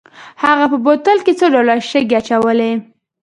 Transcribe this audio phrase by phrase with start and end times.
[0.43, 2.71] هغه په بوتل کې څو ډوله شګې اچولې.